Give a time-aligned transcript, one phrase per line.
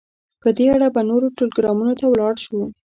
[0.41, 2.59] په دې اړه به نورو ټلګرامونو ته ولاړ شو.